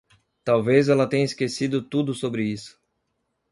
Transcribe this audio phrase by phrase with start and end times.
[0.43, 2.81] Talvez ela tenha esquecido tudo sobre isso.